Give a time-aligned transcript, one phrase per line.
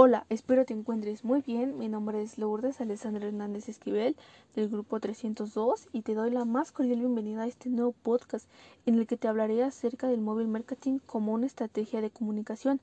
[0.00, 1.76] Hola, espero te encuentres muy bien.
[1.76, 4.14] Mi nombre es Lourdes Alessandra Hernández Esquivel
[4.54, 8.48] del grupo 302 y te doy la más cordial bienvenida a este nuevo podcast
[8.86, 12.80] en el que te hablaré acerca del móvil marketing como una estrategia de comunicación.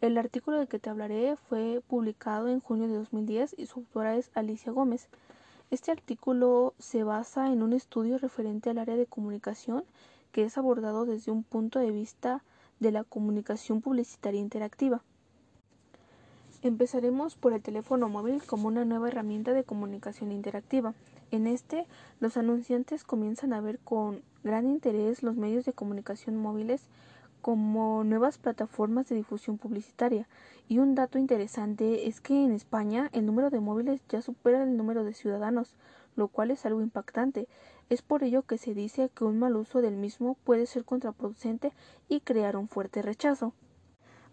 [0.00, 4.16] El artículo del que te hablaré fue publicado en junio de 2010 y su autora
[4.16, 5.06] es Alicia Gómez.
[5.70, 9.84] Este artículo se basa en un estudio referente al área de comunicación
[10.32, 12.42] que es abordado desde un punto de vista
[12.80, 15.04] de la comunicación publicitaria interactiva.
[16.60, 20.92] Empezaremos por el teléfono móvil como una nueva herramienta de comunicación interactiva.
[21.30, 21.86] En este,
[22.18, 26.82] los anunciantes comienzan a ver con gran interés los medios de comunicación móviles
[27.42, 30.26] como nuevas plataformas de difusión publicitaria.
[30.68, 34.76] Y un dato interesante es que en España el número de móviles ya supera el
[34.76, 35.76] número de ciudadanos,
[36.16, 37.46] lo cual es algo impactante.
[37.88, 41.72] Es por ello que se dice que un mal uso del mismo puede ser contraproducente
[42.08, 43.52] y crear un fuerte rechazo.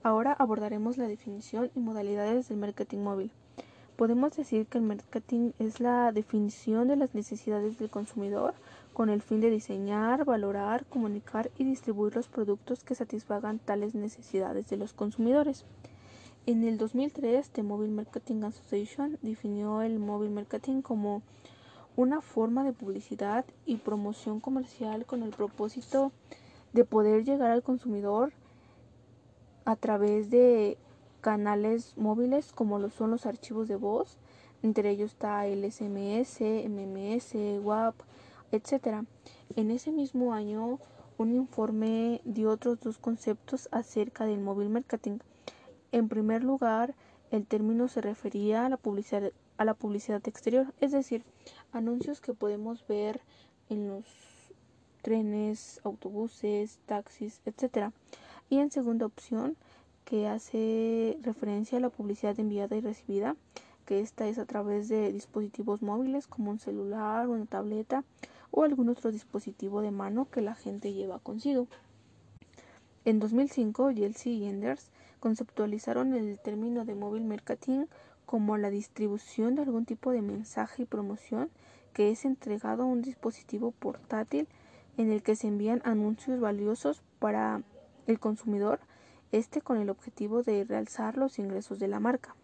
[0.06, 3.32] Ahora abordaremos la definición y modalidades del marketing móvil.
[3.96, 8.54] Podemos decir que el marketing es la definición de las necesidades del consumidor
[8.94, 14.70] con el fin de diseñar, valorar, comunicar y distribuir los productos que satisfagan tales necesidades
[14.70, 15.66] de los consumidores.
[16.46, 21.24] En el 2003, The Mobile Marketing Association definió el mobile marketing como
[21.96, 26.12] una forma de publicidad y promoción comercial con el propósito
[26.74, 28.34] de poder llegar al consumidor
[29.66, 30.78] a través de
[31.22, 34.18] canales móviles como lo son los archivos de voz,
[34.62, 37.96] entre ellos está el SMS, MMS, WAP,
[38.52, 39.06] etc.
[39.56, 40.80] En ese mismo año,
[41.18, 45.20] un informe dio otros dos conceptos acerca del móvil marketing.
[45.92, 46.96] En primer lugar,
[47.32, 51.24] el término se refería a la publicidad, a la publicidad exterior, es decir,
[51.72, 53.22] anuncios que podemos ver
[53.70, 54.06] en los
[55.02, 57.92] trenes, autobuses, taxis, etc.
[58.50, 59.58] Y en segunda opción,
[60.06, 63.36] que hace referencia a la publicidad enviada y recibida,
[63.86, 68.04] que esta es a través de dispositivos móviles como un celular, una tableta
[68.52, 71.68] o algún otro dispositivo de mano que la gente lleva consigo.
[73.04, 74.90] En 2005, Yeltsin y Enders
[75.20, 77.86] conceptualizaron el término de móvil marketing
[78.26, 81.50] como la distribución de algún tipo de mensaje y promoción
[81.94, 84.48] que es entregado a un dispositivo portátil
[84.98, 87.62] en el que se envían anuncios valiosos para
[88.08, 88.80] el consumidor,
[89.32, 92.36] este con el objetivo de realzar los ingresos de la marca.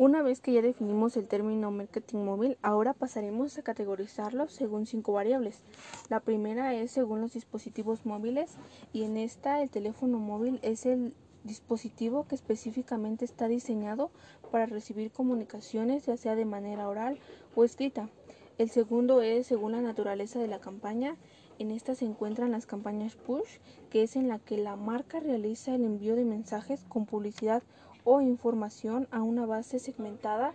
[0.00, 5.12] Una vez que ya definimos el término marketing móvil, ahora pasaremos a categorizarlo según cinco
[5.12, 5.60] variables.
[6.08, 8.52] La primera es según los dispositivos móviles
[8.92, 14.12] y en esta el teléfono móvil es el dispositivo que específicamente está diseñado
[14.52, 17.18] para recibir comunicaciones ya sea de manera oral
[17.56, 18.08] o escrita.
[18.56, 21.16] El segundo es según la naturaleza de la campaña
[21.58, 23.58] en esta se encuentran las campañas push,
[23.90, 27.62] que es en la que la marca realiza el envío de mensajes con publicidad
[28.04, 30.54] o información a una base segmentada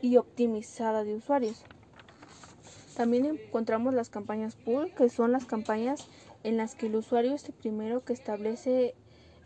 [0.00, 1.64] y optimizada de usuarios.
[2.96, 6.08] También encontramos las campañas pull, que son las campañas
[6.44, 8.94] en las que el usuario es el primero que establece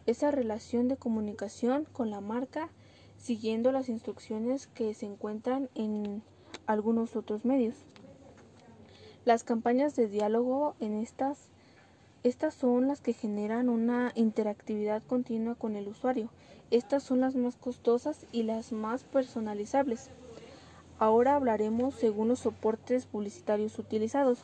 [0.07, 2.71] esa relación de comunicación con la marca
[3.17, 6.23] siguiendo las instrucciones que se encuentran en
[6.67, 7.77] algunos otros medios.
[9.25, 11.49] Las campañas de diálogo en estas
[12.25, 16.29] estas son las que generan una interactividad continua con el usuario.
[16.71, 20.09] Estas son las más costosas y las más personalizables.
[21.01, 24.39] Ahora hablaremos según los soportes publicitarios utilizados.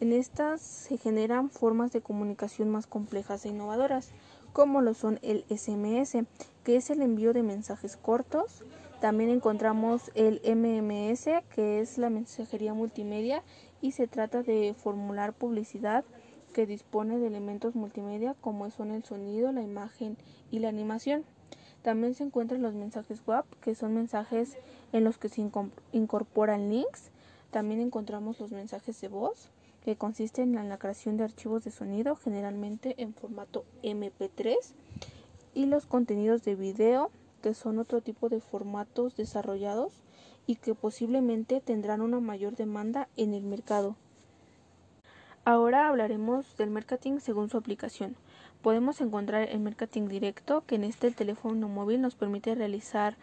[0.00, 4.10] En estas se generan formas de comunicación más complejas e innovadoras,
[4.52, 6.26] como lo son el SMS,
[6.62, 8.64] que es el envío de mensajes cortos.
[9.00, 13.42] También encontramos el MMS, que es la mensajería multimedia,
[13.80, 16.04] y se trata de formular publicidad
[16.52, 20.16] que dispone de elementos multimedia como son el sonido, la imagen
[20.50, 21.24] y la animación.
[21.82, 24.56] También se encuentran los mensajes web, que son mensajes
[24.92, 25.48] en los que se
[25.92, 27.10] incorporan links.
[27.50, 29.50] También encontramos los mensajes de voz,
[29.84, 34.56] que consisten en la creación de archivos de sonido, generalmente en formato MP3,
[35.54, 37.10] y los contenidos de video,
[37.42, 39.92] que son otro tipo de formatos desarrollados
[40.48, 43.96] y que posiblemente tendrán una mayor demanda en el mercado.
[45.44, 48.16] Ahora hablaremos del marketing según su aplicación.
[48.62, 53.18] Podemos encontrar el marketing directo, que en este el teléfono móvil nos permite realizar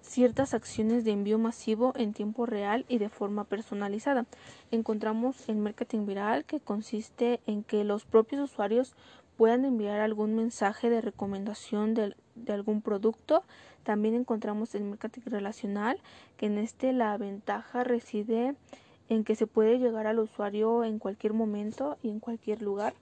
[0.00, 4.24] ciertas acciones de envío masivo en tiempo real y de forma personalizada.
[4.70, 8.94] Encontramos el marketing viral, que consiste en que los propios usuarios
[9.40, 13.42] puedan enviar algún mensaje de recomendación de, de algún producto
[13.84, 15.98] también encontramos el marketing relacional,
[16.36, 18.54] que en este la ventaja reside
[19.08, 22.92] en que se puede llegar al usuario en cualquier momento y en cualquier lugar.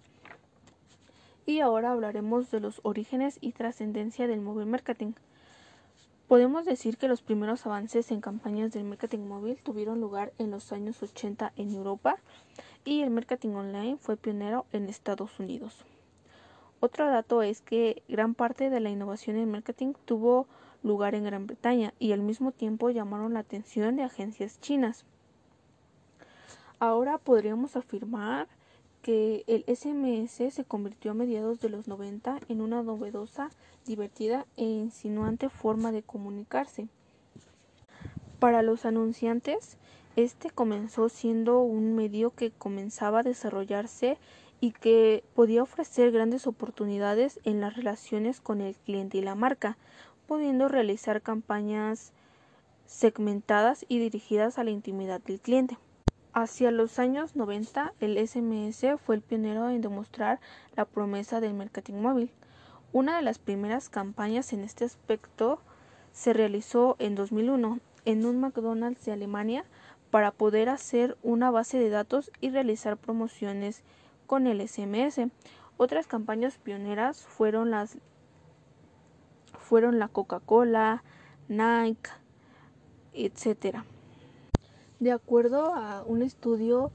[1.45, 5.15] Y ahora hablaremos de los orígenes y trascendencia del móvil marketing.
[6.29, 10.71] Podemos decir que los primeros avances en campañas del marketing móvil tuvieron lugar en los
[10.71, 12.15] años 80 en Europa
[12.85, 15.85] y el marketing online fue pionero en Estados Unidos.
[16.81, 20.47] Otro dato es que gran parte de la innovación en marketing tuvo
[20.83, 25.05] lugar en Gran Bretaña y al mismo tiempo llamaron la atención de agencias chinas.
[26.79, 28.47] Ahora podríamos afirmar
[29.03, 33.51] que el SMS se convirtió a mediados de los 90 en una novedosa,
[33.85, 36.89] divertida e insinuante forma de comunicarse.
[38.39, 39.79] Para los anunciantes,
[40.15, 44.19] este comenzó siendo un medio que comenzaba a desarrollarse
[44.61, 49.77] y que podía ofrecer grandes oportunidades en las relaciones con el cliente y la marca,
[50.27, 52.13] pudiendo realizar campañas
[52.87, 55.79] segmentadas y dirigidas a la intimidad del cliente.
[56.33, 60.41] Hacia los años 90, el SMS fue el pionero en demostrar
[60.77, 62.31] la promesa del marketing móvil.
[62.93, 65.61] Una de las primeras campañas en este aspecto
[66.13, 69.65] se realizó en 2001 en un McDonald's de Alemania
[70.11, 73.83] para poder hacer una base de datos y realizar promociones
[74.29, 75.33] con el SMS.
[75.79, 77.99] Otras campañas pioneras fueron las
[79.59, 81.03] fueron la Coca-Cola,
[81.49, 82.11] Nike,
[83.13, 83.85] etcétera.
[85.01, 86.93] De acuerdo a un estudio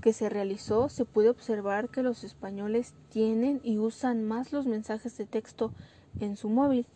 [0.00, 5.16] que se realizó, se puede observar que los españoles tienen y usan más los mensajes
[5.16, 5.72] de texto
[6.20, 6.86] en su móvil.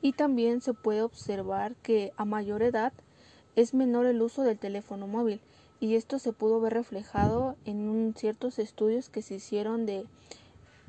[0.00, 2.92] Y también se puede observar que a mayor edad
[3.56, 5.40] es menor el uso del teléfono móvil
[5.84, 10.06] y esto se pudo ver reflejado en ciertos estudios que se hicieron de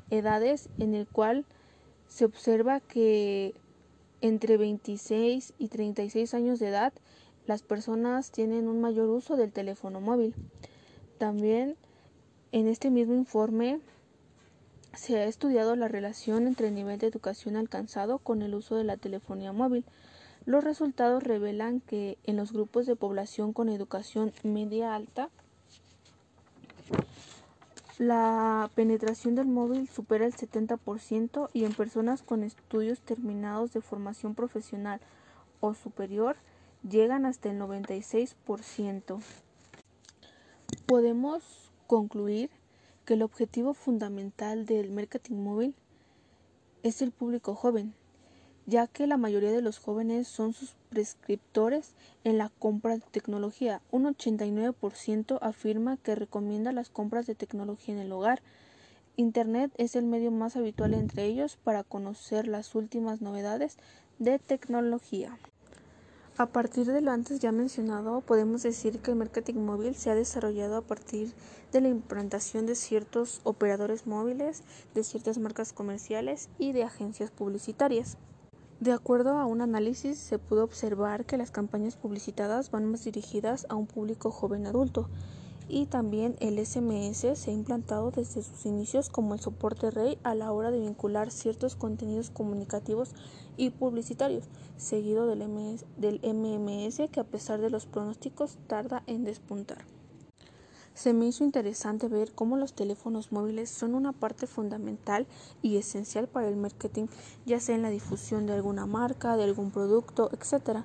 [0.08, 1.44] edades en el cual
[2.08, 3.52] se observa que
[4.22, 6.94] entre 26 y 36 años de edad
[7.46, 10.34] las personas tienen un mayor uso del teléfono móvil.
[11.18, 11.76] También
[12.52, 13.80] en este mismo informe
[14.94, 18.84] se ha estudiado la relación entre el nivel de educación alcanzado con el uso de
[18.84, 19.84] la telefonía móvil.
[20.46, 25.28] Los resultados revelan que en los grupos de población con educación media alta,
[27.98, 34.36] la penetración del móvil supera el 70% y en personas con estudios terminados de formación
[34.36, 35.00] profesional
[35.58, 36.36] o superior
[36.88, 39.20] llegan hasta el 96%.
[40.86, 42.50] Podemos concluir
[43.04, 45.74] que el objetivo fundamental del marketing móvil
[46.84, 47.94] es el público joven,
[48.66, 53.80] ya que la mayoría de los jóvenes son sus prescriptores en la compra de tecnología.
[53.92, 58.42] Un 89% afirma que recomienda las compras de tecnología en el hogar.
[59.16, 63.78] Internet es el medio más habitual entre ellos para conocer las últimas novedades
[64.18, 65.38] de tecnología.
[66.38, 70.14] A partir de lo antes ya mencionado, podemos decir que el marketing móvil se ha
[70.14, 71.32] desarrollado a partir
[71.72, 74.62] de la implantación de ciertos operadores móviles,
[74.94, 78.18] de ciertas marcas comerciales y de agencias publicitarias.
[78.78, 83.66] De acuerdo a un análisis, se pudo observar que las campañas publicitadas van más dirigidas
[83.70, 85.08] a un público joven adulto
[85.66, 90.34] y también el SMS se ha implantado desde sus inicios como el soporte rey a
[90.34, 93.14] la hora de vincular ciertos contenidos comunicativos
[93.56, 94.44] y publicitarios,
[94.76, 99.95] seguido del, MMS que a pesar de los pronósticos tarda en despuntar.
[100.96, 105.26] Se me hizo interesante ver cómo los teléfonos móviles son una parte fundamental
[105.60, 107.08] y esencial para el marketing,
[107.44, 110.84] ya sea en la difusión de alguna marca, de algún producto, etc.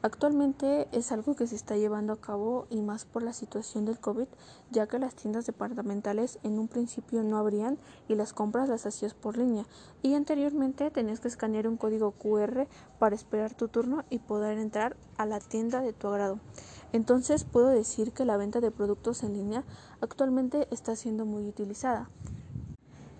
[0.00, 3.98] Actualmente es algo que se está llevando a cabo y más por la situación del
[3.98, 4.28] COVID,
[4.70, 7.76] ya que las tiendas departamentales en un principio no abrían
[8.08, 9.66] y las compras las hacías por línea
[10.02, 12.66] y anteriormente tenías que escanear un código QR
[12.98, 16.40] para esperar tu turno y poder entrar a la tienda de tu agrado.
[16.94, 19.64] Entonces puedo decir que la venta de productos en línea
[20.00, 22.08] actualmente está siendo muy utilizada.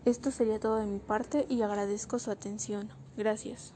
[0.05, 2.89] Esto sería todo de mi parte y agradezco su atención.
[3.17, 3.75] Gracias.